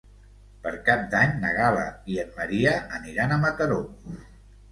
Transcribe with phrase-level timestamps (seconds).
[0.61, 3.77] Per Cap d'Any na Gal·la i en Maria aniran a Mataró.